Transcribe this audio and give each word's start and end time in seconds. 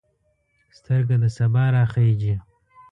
سترګه 0.77 1.15
د 1.21 1.23
سبا 1.37 1.63
راخیژې 1.75 2.35